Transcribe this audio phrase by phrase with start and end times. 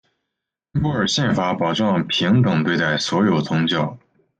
[0.71, 3.99] 尼泊尔宪法保障平等对待所有宗教。